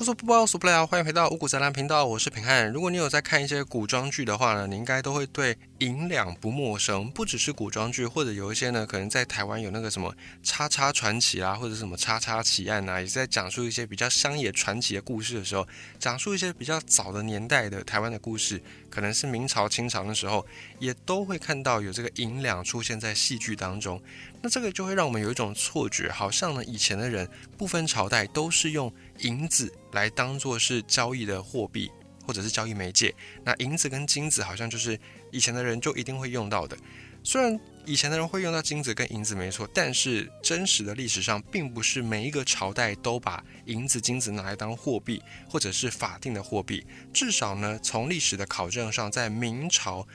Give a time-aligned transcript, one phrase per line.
[0.00, 0.86] 无所不包，所不了。
[0.86, 2.72] 欢迎回到五谷杂粮频道，我是平汉。
[2.72, 7.10] 如果你有在看一些古装剧的话呢，你应该都会对银两不陌生。
[7.10, 10.10] 不只是古装剧，或者有一些呢，可能在台湾有那个什么
[10.42, 18.58] 叉叉传奇啊，或者什么叉叉奇案啊，也是在讲述一些比较乡野传奇的故事的时候，讲述一些比较早的年代的台湾的故事，
[18.88, 20.46] 可能是明朝、清朝的时候，
[20.78, 24.02] 也都会看到有这个银两出现在戏剧当中。
[24.42, 27.28] 那这个就会让我们有一种错觉，好像呢，以前的人
[27.58, 31.90] 不分朝代都是用银子来当做是交易的货币，
[32.26, 33.14] 或者是交易媒介。
[33.44, 34.98] 那银子跟金子好像就是
[35.30, 36.74] 以前的人就一定会用到的。
[37.22, 46.82] 虽然以前的人会用到金子跟银子没错，但是真实的历史上并不是每一个朝代都把银子、金子拿来当货币，或者是法定的货币。
[47.12, 50.08] 至少呢，从历史的考证上，在明朝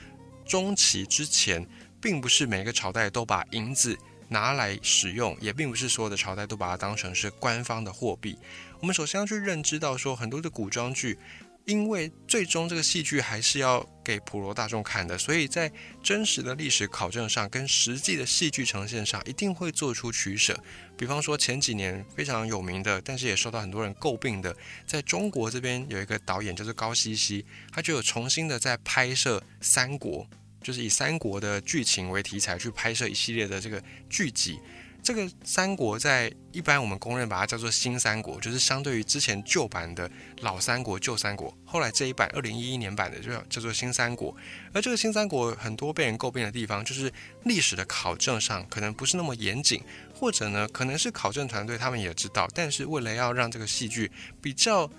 [0.44, 1.64] 中期之前，
[2.00, 3.96] 并不是每个朝代都把银子。
[4.28, 8.36] 拿来使用，也并不是所有的朝代都把它当成是官方的货币。
[8.80, 11.18] 我们首先要去认知到，说很多的古装剧，
[11.64, 15.70] 因为最终这个戏剧还是要给普罗大众看的，所以在
[16.02, 20.58] 真实的历史考证上，跟实际的戏剧呈现上，一定会做出取舍。
[20.96, 24.54] 比方说前几年非常有名的，但是也受到很多人诟病的，
[24.86, 30.26] 在中国这边有一个导演叫做高希希，他就有重新的在拍摄三国。
[30.66, 34.58] 就是以三国的剧情为题材去拍摄一系列的这个剧集。
[35.00, 41.56] 这个三国在一般我们公认把它叫做新三国，就是相对于之前旧版的老三国、旧三国。
[41.64, 44.36] 后来这一版二零一一年版的就叫做新三国。
[44.72, 47.12] 而这个新三国很多被人诟病的地方，就是
[47.44, 49.80] 历史的考证上可能不是那么严谨，
[50.12, 54.10] 或者呢可能是考证团队他们也知道，但是为了要让这个戏剧
[54.42, 54.90] 比较。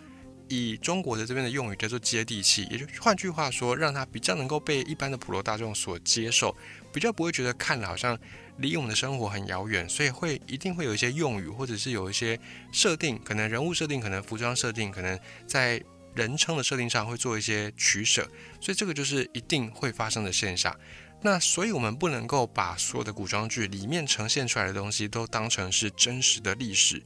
[0.49, 6.55] 以中国的这边的用语叫做接地气，也就换句话说，让它比较能够被一般的普罗大众所接受，
[6.93, 8.17] 比较不会觉得看了好像
[8.57, 12.39] 离我们的生活很遥远，所以会一定会有一些用语，或者是有一些
[12.71, 15.81] 设定，可能人物设定，可能服装设定，可能在
[16.15, 18.27] 人称的设定上会做一些取舍，
[18.59, 20.75] 所以这个就是一定会发生的现象。
[21.21, 27.03] 那所以我们不能够把所有的古装剧里面呈现出来的东西都当成是真实的历史。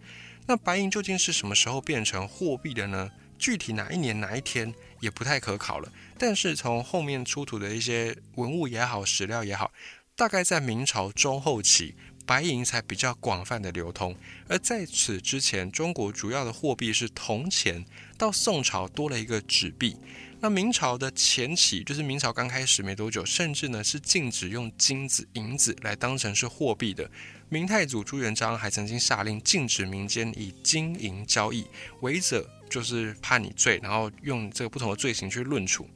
[0.48, 3.10] 那白银究竟是什么时候变成货币的呢？
[3.42, 9.74] 具体哪一年哪一天也不太可考了，但是从后面出土的一些文物也好、史料也好，
[10.16, 11.96] 大概在明朝中后期，
[12.28, 14.16] 白银才比较广泛的流通。
[14.48, 17.84] 而在此之前，中国主要的货币是铜钱，
[18.16, 19.98] 到宋朝多了一个纸币。
[20.40, 27.10] 那明朝的前期，就是明朝刚开始没多久，甚至呢是禁止用金子、银子来当成是货币的。
[27.50, 31.66] 明太祖朱元璋还曾经下令禁止民间以金银交易，
[32.02, 32.48] 违者。
[32.72, 35.88] 就是判你罪，然后用这个不同的罪行去论处。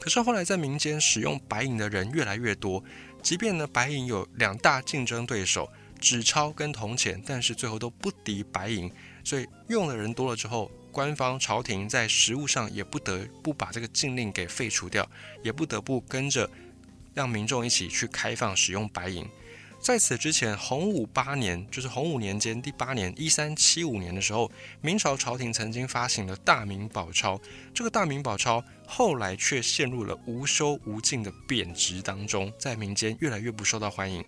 [0.00, 2.82] 可是后来在民间使用白银的人越来越多，
[3.22, 5.70] 即便呢白银有两大竞争对手
[6.00, 8.90] 纸钞跟铜钱，但是最后都不敌白银。
[9.24, 15.08] 所以用的人多了之后，官方朝廷在实物上也不得不把这个禁令给废除掉，
[15.42, 16.50] 也不得不跟着
[17.14, 19.26] 让民众一起去开放使用白银。
[19.86, 27.40] 在此之前，洪武八年，就是洪武年间第八年，一三七五年的时候，明朝朝廷曾经发行了大明宝钞。
[27.72, 34.24] 这个大明宝钞后来却陷入了无休无尽的贬值当中，在民间越来越不受到欢迎。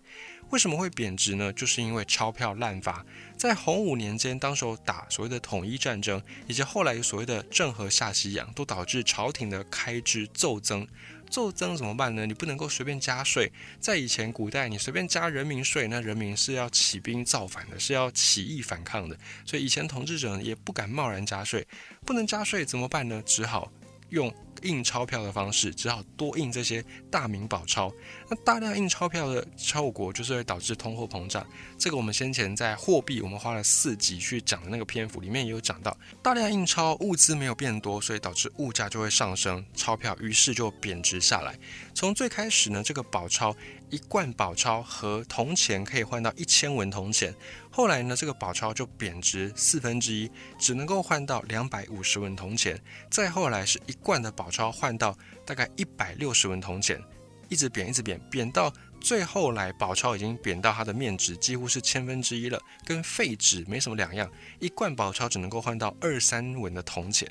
[0.51, 1.53] 为什么会贬值呢？
[1.53, 3.05] 就是因为钞票滥发。
[3.37, 10.87] 在洪武年间，当时打所谓的统一战争，以及后来所谓的郑和下西洋，都导致朝廷的开支骤增。
[11.29, 12.27] 骤增怎么办呢？
[12.27, 13.51] 你不能够随便加税。
[13.79, 19.17] 在以前古代，你随便加人民税，那人民是要起兵造反的，是要起义反抗的。
[19.45, 21.67] 所以以前统治者也不敢贸然加税。
[22.05, 23.23] 不能加税怎么办呢？
[23.25, 23.71] 只好
[24.11, 24.35] 用。
[24.63, 27.93] 印钞票的方式，只好多印这些大明宝钞。
[28.29, 31.47] 那大量印钞票的效果，就是会导致通货膨胀。
[31.79, 41.59] 这个我们先前在货币，我们花了四集去讲的那个篇幅里面也有讲到，大量印钞，物资没有变多，所以导致物价就会上升，钞票于是就贬值下来。
[41.95, 43.55] 从最开始呢，这个宝钞
[43.91, 47.35] 一罐宝钞和铜钱可以换到一千文铜钱。
[47.71, 52.81] 后来呢，这个宝钞就贬值四分之一，只能够换到两百五十文铜钱。
[53.11, 57.01] 再后来是一罐的宝钞换到大概一百六十文铜钱，
[57.49, 64.31] 一直贬，一直贬，贬到最后来，宝钞已经贬到它的面值几乎是千分之一了，跟废纸没什么两样。
[64.59, 67.31] 一罐宝钞只能够换到二三文的铜钱。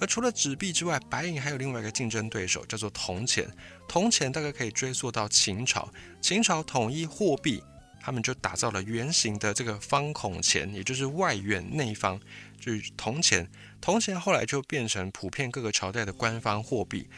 [0.00, 3.48] 而除了纸币之外，白银还有另外一个竞争对手，叫做铜钱。
[3.88, 5.88] 铜钱大概可以追溯到秦朝，
[6.20, 7.62] 秦朝统一货币。
[8.00, 12.20] 他们就打造了圆形的这个方孔钱，也就是外圆内方，
[12.60, 13.48] 就是铜钱。
[13.80, 17.08] 铜钱后来就变成普遍各个朝代的官方货币。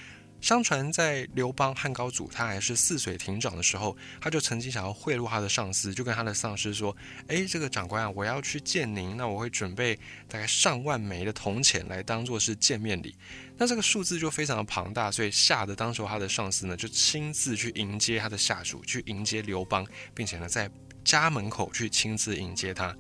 [0.41, 6.97] 相传在刘邦汉高祖他还是泗水亭长的时候，他就曾经想要贿赂他的上司，就跟他的上司说
[7.27, 9.99] ：“哎，这个长官啊，我要去见您，那我会准备
[10.29, 13.17] 大概上万枚的铜钱来当做是见面礼。
[13.57, 19.85] 那这个数字就非常的庞大，所以吓得当时他的上司呢就亲自去迎接他的下属，去迎接刘邦，
[20.15, 20.71] 并且呢在
[21.03, 22.95] 家门口去亲自迎接他。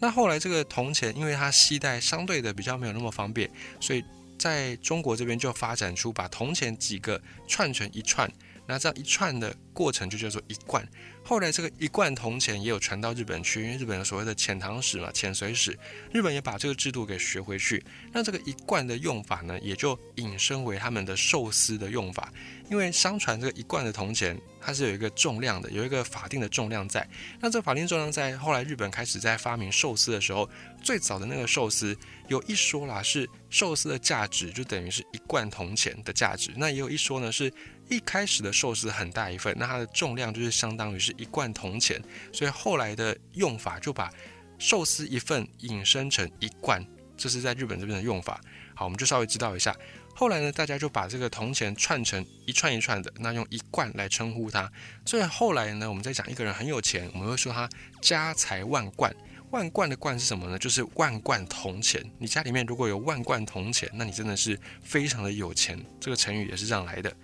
[0.00, 3.48] 那后来这个铜钱，因为它携带相对的比较没有那么方便，
[3.78, 4.02] 所以。
[4.42, 8.28] 在中国这边就发展出把铜钱几个串成一串，
[8.66, 10.84] 那这样一串的过程就叫做一贯。
[11.24, 15.76] 后来这个一贯铜钱也有传到日本去，因为日本有所谓的遣唐使嘛、遣隋使，
[16.12, 17.82] 日本也把这个制度给学回去。
[18.12, 22.32] 那这个一贯的用法呢，也就引申为他们的寿司的用法。
[22.70, 27.06] 因为相传这个一贯的铜钱，它是有一个重量的，有一个法定的重量在。
[27.38, 30.48] 那这法定重量在后来日本开始在发明寿司的时候，
[30.82, 31.94] 最早的那个寿司
[32.28, 36.50] 有一说啦，是寿司的价值就等于是一贯铜钱的价值。
[36.56, 37.52] 那也有一说呢，是
[37.92, 42.02] 一开始的寿司很大一份，那它的重量就是相当于是一贯铜钱，
[42.32, 44.10] 所以后来的用法就把
[44.58, 46.82] 寿司一份引申成一贯，
[47.18, 48.40] 这是在日本这边的用法。
[48.74, 49.76] 好，我们就稍微知道一下。
[50.14, 54.70] 后来呢，大家就把这个铜钱串成一串一串的，那用一贯来称呼它。
[55.04, 57.68] 所以后来呢，我们在讲一个人很有钱，我们会说他
[58.00, 59.14] 家财万贯。
[59.50, 60.58] 万贯的贯是什么呢？
[60.58, 62.02] 就是万贯铜钱。
[62.18, 65.78] 你家里面如果有万贯铜钱，那你真的是非常的有钱。
[66.00, 67.14] 这个成语也是这样来的。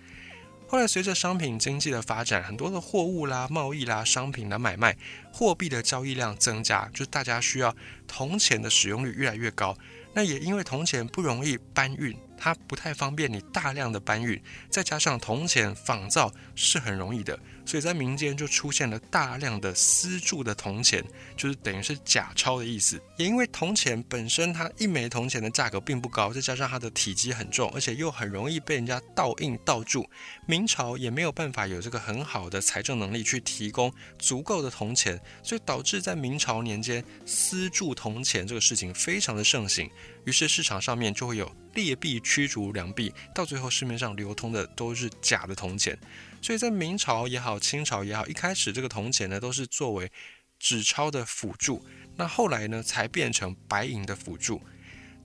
[0.71, 4.95] 后来随着商品经济的发展，很多的货物啦、贸易啦、商品的买卖、
[5.33, 7.75] 货币的交易量增加，就大家需要
[8.07, 9.75] 铜钱的使用率越来越高。
[10.13, 12.15] 那也因为铜钱不容易搬运。
[12.39, 21.03] 它不太方便你大量的搬运，再加上铜钱仿造是很容易的，所以在民间就出现了大量的私铸的铜钱，
[21.35, 22.99] 就是等于是假钞的意思。
[23.17, 30.09] 也因为铜钱本身它一枚铜钱的价格并不高，再加上它的体积很重，而且又很容易被人家盗印盗铸，
[30.47, 39.89] 明朝也没有办法有这个很好的财政能力去提供足够的铜钱，所以导致在明朝年间私铸铜钱这个事情非常的盛行。
[40.29, 45.97] 于是市场上面就会有劣币驱逐良币，到最后市面上流通的都是假的铜钱。
[46.39, 50.11] 所以在明朝也好，清朝也好，一开始这个铜钱呢都是作为
[50.59, 51.83] 纸钞的辅助，
[52.15, 54.61] 那后来呢才变成白银的辅助。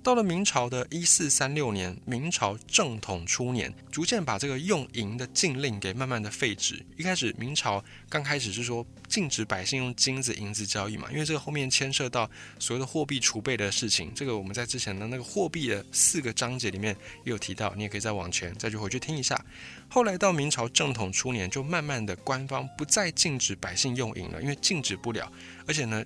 [0.04, 6.84] 到了明朝的一四三六年，明朝正统初年，逐渐把这个用银的禁令给慢慢的废止。
[6.98, 14.12] 一开始明朝刚开始是说禁止百姓用金子、银子交易嘛，因为这个后面牵涉到所谓的货币储备的事情。
[14.14, 19.42] 这个我们在之前的那个货币的四个章节里面也有提到，你也可以再往前再去回去听一下。
[19.88, 25.32] 后来到明朝正统初年，就慢慢的官方不再禁止百姓用银了，因为禁止不了，
[25.66, 26.04] 而且呢。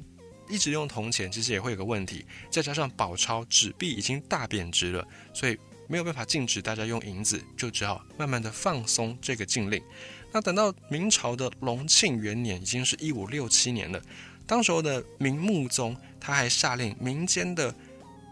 [0.49, 9.83] 一直用铜钱，其实也会有个问题，再加上宝钞纸币已经大贬值了，所以没有办法禁止大家用银子，就只好慢慢的放松这个禁令。
[10.33, 14.03] 那等到明朝的隆庆元年，已经是一五六七年了，
[14.47, 17.75] 当时候的明穆宗他还下令，民间的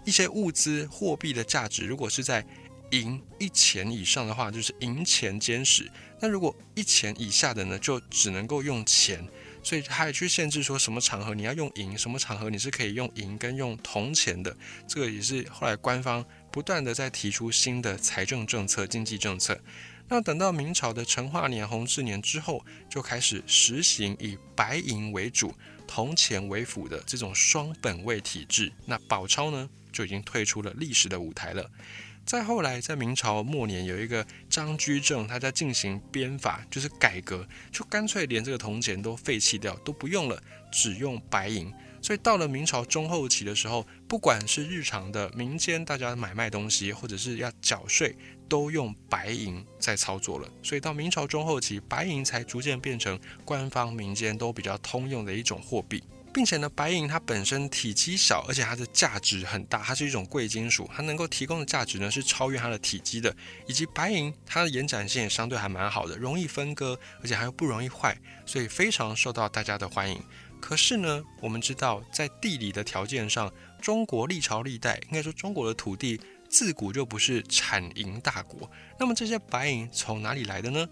[0.04, 2.44] 一些物资货币的价值，如果是在
[2.90, 5.84] 银一钱以上的话，就是银钱监使；
[6.20, 9.26] 那如果一钱以下的呢，就只能够用钱。
[9.66, 14.56] 所以他也去限制说什么场合你要用银，什么场合你是可以用银跟用铜钱的。
[14.86, 19.60] 这个也是后来官方不断的在提出新的财政政策、经济政策。
[20.06, 25.52] 那等到明朝的成化年、弘治年之后，就开始实行以白银为主、
[25.84, 28.72] 铜钱为辅的这种双本位体制。
[28.84, 31.68] 那宝钞呢，就已经退出了历史的舞台了。
[32.26, 40.42] 再后来，在明朝末年，有一个张居正，他在进行编法，就是改革，就干脆连这个铜钱都废弃掉，都不用了，
[40.72, 41.72] 只用白银。
[42.02, 48.16] 所以到了明朝中后期的时候，不管是日常的民间大家买卖东西，或者是要缴税，
[48.48, 50.48] 都用白银在操作了。
[50.64, 56.02] 所以到明朝中后期，白银才逐渐变成官方民间都比较通用的一种货币。
[56.36, 63.34] 并且呢，白银它本身体积小，而且它的价值很大，它是一种贵金属，它能够提供的价值呢是超越它的体积的。
[63.66, 68.14] 以及白银它的延展性也相对还蛮好的，容易分割，而且还不容易坏，
[68.44, 70.22] 所以非常受到大家的欢迎。
[70.60, 73.50] 可是呢，我们知道在地理的条件上，
[73.80, 78.70] 中国历朝历代应该说中国的土地自古就不是产银大国。
[78.98, 80.86] 那么这些白银从哪里来的呢？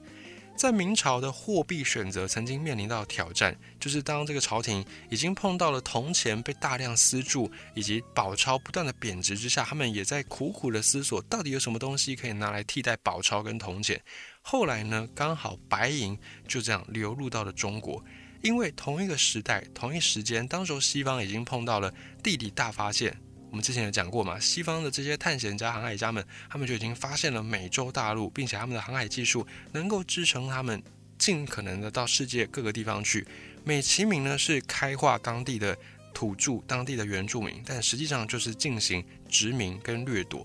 [0.57, 14.01] 在明朝的货币选择曾经面临到挑战，就是当这个朝廷已经碰到了铜钱被大量私铸，以及宝钞不断的贬值之下，他们也在苦苦的思索，到底有什么东西可以拿来替代宝钞跟铜钱。
[14.41, 18.03] 后来呢，刚好白银就这样流入到了中国，
[18.41, 21.93] 因为同一个时代、同一时间，当时候西方已经碰到了
[22.23, 23.19] 地理大发现。
[23.55, 30.83] 我们之前也讲过嘛，西方的这些探险家、航海家们，他们就已经发现了美洲大陆，并且他们的航海技术能够支撑他们
[31.17, 33.25] 尽可能的到世界各个地方去。
[33.63, 35.79] 美其名呢是开化当地的
[36.13, 40.45] 土著、当地的原住民，但实际上就是进行殖民跟掠夺。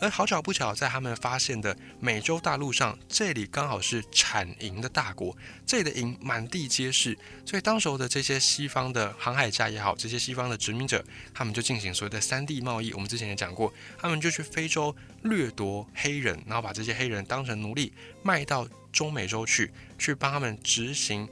[0.00, 5.36] 而好巧不巧，在他们发现的美洲大陆上，这里刚好是产银的大国，
[5.66, 7.18] 这里的银满地皆是。
[7.44, 12.92] 所以当时候的这些西方的航海家也好，这些西方的殖民者，他们就进行所谓的三地贸易。
[12.92, 21.28] 我们之前也讲过，他们就去非洲掠夺黑人，然后把这些黑人当成奴隶卖到中美洲去，去帮他们执行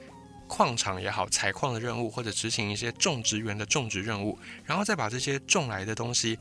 [0.48, 6.36] 矿场也好、采矿的任务，或者执行一些种植园的种植任务，然后再把这些种来的东西。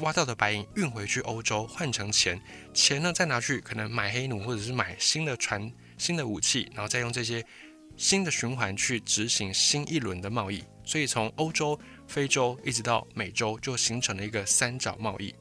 [0.00, 2.40] 挖到的白银运回去欧洲换成钱，
[2.72, 7.44] 钱呢再拿去可能买黑奴或者是买新的船、新的武器，然后再用这些
[7.96, 10.62] 新的循环去执行新一轮的贸易。
[10.84, 15.34] 所以从欧洲、非洲一直到美洲，就形成了一个三角贸易。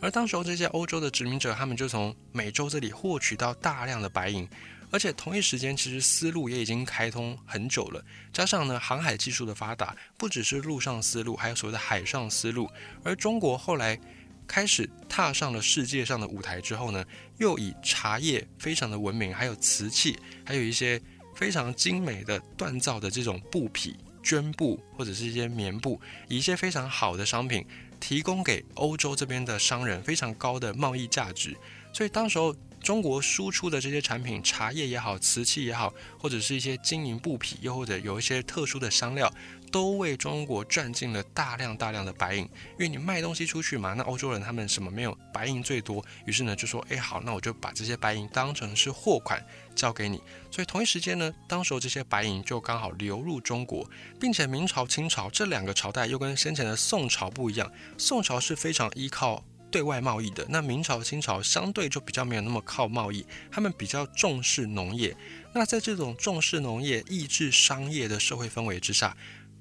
[0.00, 4.48] 而当时候这些欧洲的殖民者，他们就从美洲这里获取到大量的白银。
[4.90, 8.04] 而且同一时间，其实丝路也已经开通很久了。
[8.32, 12.68] 加上呢，航海技术的发达，不只是陆上丝路，还有所谓的海上丝路。
[13.04, 13.98] 而中国后来
[14.46, 17.04] 开始踏上了世界上的舞台之后呢，
[17.38, 21.00] 又以茶叶非常的闻名，还有瓷器，还有一些
[21.36, 27.64] 非常精美的锻造的这种布匹、绢布或者是一些棉布，以一些非常好的商品
[28.00, 31.56] 提供给欧洲这边的商人非常高的贸易价值。
[31.92, 32.54] 所以当时候。
[32.82, 39.32] 中国输出的这些产品，茶叶也好，瓷器也好，或者是一些金银布匹，又或者有一些特殊的香料，
[39.70, 42.42] 都为中国赚进了大量大量的白银。
[42.42, 49.44] 因为你卖东西出去嘛，那欧洲人他们什么没有白银最多，于是呢就说，哎好，那我就把这些白银当成是货款
[49.74, 50.20] 交给你。
[50.50, 59.44] 所以同一时间呢，当时候这些白银就刚好流入中国，并且明朝、清朝这两个朝代又跟先前的宋朝不一样，宋朝是非常依靠。
[59.70, 65.16] 对外贸易的那明朝、清朝相对就比较没有那么靠贸易，他们比较重视农业。
[65.54, 69.16] 那在这种重视农业、抑制商业的社会氛围之下，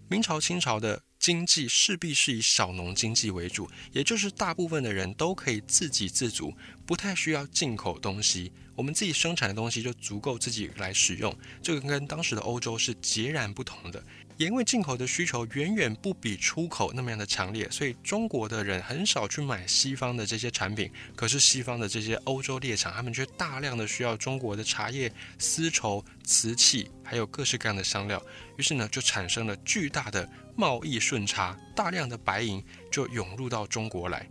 [0.07, 6.53] 明朝、清朝的经济势必是以小农经济为主，也就是大部分的人都可以自给自足，
[6.85, 11.37] 不太需要进口东西，我们自己生产的东西就足够自己来使用。
[11.61, 14.01] 这个跟当时的欧洲是截然不同的。
[14.37, 20.89] 也因为进口的需求远远不比出口那么样的强烈，所以中国的人很少去买西方的这些产品。
[21.13, 28.23] 可是西方的这些欧洲猎场，他们却大量的需要中国的茶叶、丝绸、瓷器，还有各式各样的香料。
[28.55, 34.25] 于是呢，就产生了巨大的贸易顺差，大量的白银就涌入到中国来。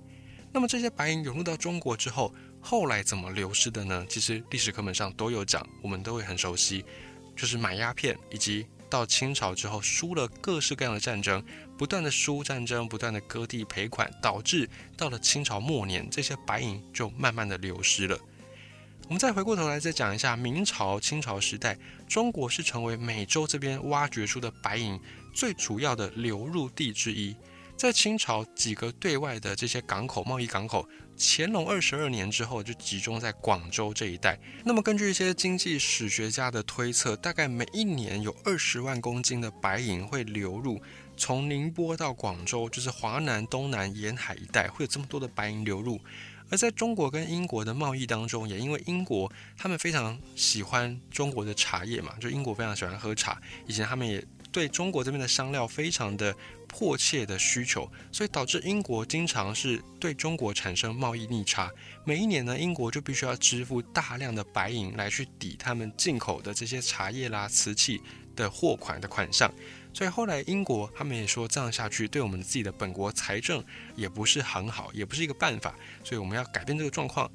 [0.50, 2.34] 那么这些白银涌入到中国之后，
[2.70, 4.04] 后来怎么流失的呢？
[4.10, 6.84] 其实历史课本上都有讲，我们都会很熟悉，
[7.34, 8.66] 就是买鸦片以及。
[8.90, 11.42] 到清朝之后，输了各式各样的战争，
[11.78, 18.18] 不断的输战争，不断的割地赔款，导致到了清朝末年，这些白银就慢慢的流失了。
[19.04, 25.00] 我们再回过头来再讲一下明朝、清朝时代，中国是成为美洲这边挖掘出的白银
[25.34, 27.34] 最主要的流入地之一。
[27.78, 30.84] 在清朝几个对外的这些港口、贸易港口。
[31.16, 34.36] 乾隆二十二年之后，就集中在广州这一带。
[34.64, 40.80] 那么，根据一些经济史学家的推测，大概每一年有二十万公斤的白银会流入，
[41.16, 46.00] 从宁波到广州，就是华南、东南沿海一带，会有这么多的白银流入。
[46.50, 56.34] 而在中国跟英国的贸易当中，也因为英国他们非常喜欢中国的茶叶嘛，就英国非常喜欢喝茶，以前他们也对中国这边的香料非常的。
[56.68, 61.70] 迫切的需求，所以导致英国经常是对中国产生贸易逆差。
[62.04, 68.00] 每一年呢，英国就必须要支付大量的白银来去抵他们进口的这些茶叶啦、瓷器
[68.36, 69.52] 的货款的款项。
[69.92, 73.64] 所以后来英国他们也说，这样下去对我们自己的本国财政
[73.96, 75.74] 也不是很好，也不是一个办法。
[76.04, 77.28] 所以我们要改变这个状况。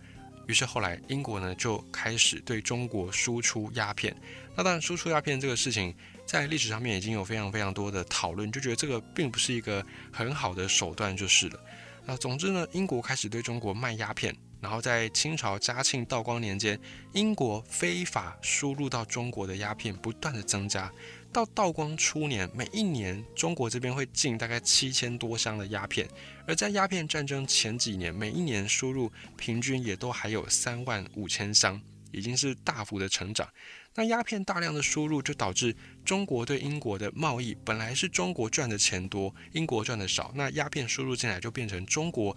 [0.47, 4.15] 于是后来英国呢就开始对中国输出鸦片。
[4.55, 5.93] 那当然，输出鸦片这个事情。
[6.25, 11.59] 在历史上面已经有非常非常多的讨论，就觉得这个并不是一个很好的手段，就是了。
[12.05, 16.79] 那总之呢，英国开始对中国卖鸦片，然后在清朝嘉庆、道光年间，
[17.13, 20.91] 英国非法输入到中国的鸦片不断的增加。
[21.31, 26.07] 到道光初年，每一年中国这边会进大概七千多箱的鸦片，
[26.45, 31.81] 而在鸦片战争前几年，每一年输入平均也都还有三万五千箱，
[32.13, 33.47] 已经是大幅的成长。
[33.95, 40.31] 那鸦片大量的输入，就导致中国对英国的贸易本来是中国赚的钱多，英国赚的少。
[40.35, 42.35] 那鸦片输入进来，就变成中国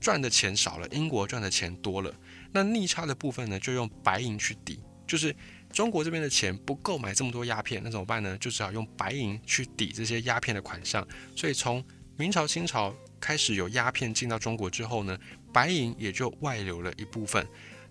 [0.00, 2.14] 赚的钱少了，英国赚的钱多了。
[2.52, 5.34] 那逆差的部分呢，就用白银去抵，就是
[5.72, 8.36] 中国这边的钱不够买这么多鸦片，那怎么办呢？
[8.38, 11.06] 就只好用白银去抵这些鸦片的款项。
[11.34, 11.82] 所以从
[12.16, 15.18] 明朝、清朝开始有鸦片进到中国之后呢，
[15.52, 17.46] 白银也就外流了一部分。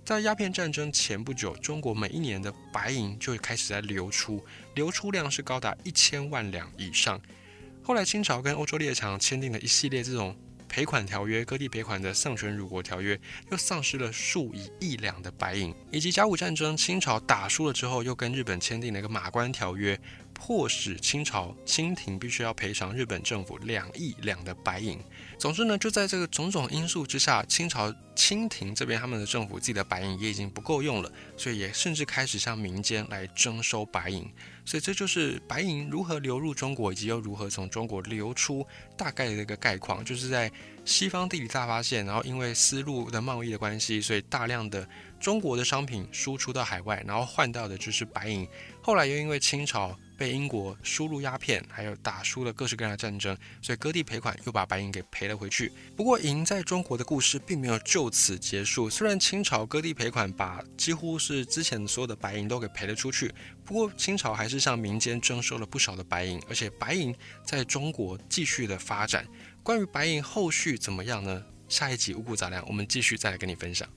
[0.05, 7.21] 在鸦片战争前不久，中国每一年的白银就开始在流出，流出量是高达一千万两以上。
[7.83, 10.35] 后来清朝跟欧洲列强签订了一系列这种
[10.67, 13.19] 赔款条约，割地赔款的丧权辱国条约，
[13.51, 15.73] 又丧失了数以亿两的白银。
[15.91, 19.99] 以及甲午战争，清朝打输了之后，又跟日本签订了一个马关条约。
[20.39, 24.97] 迫使清朝清廷必须要赔偿日本政府两亿两的白银。
[25.37, 34.27] 总之呢，就在这个种种因素之下，清朝清廷这边他们的政府自己的白银也已经不够用了，所以也甚至开始向民间来征收白银。
[34.65, 38.65] 所以这就是白银如何流入中国，以及又如何从中国流出
[38.97, 40.03] 大概的一个概况。
[40.03, 40.51] 就是在
[40.83, 44.87] 西方地理大发现，然后因为丝路的贸易的关系，所以大量的
[45.19, 48.47] 中国的商品输出到海外，然后换到的就是白银。
[48.81, 49.95] 后来又因为清朝。
[50.19, 55.71] 被英国输入鸦片，还有打输了各式各样的战争，所以割地赔款又把白银给赔了回去。
[55.95, 58.89] 不过，银在中国的故事并没有就此结束。
[58.89, 63.33] 虽然清朝割地赔款把几乎是之前所有的白银都给赔了出去，
[63.63, 69.25] 不过清朝还是向民间征收了不少的白银，而且白银在中国继续的发展。
[69.63, 71.41] 关于白银后续怎么样呢？
[71.69, 73.87] 下一集五谷杂粮，我们继续再来跟你分享。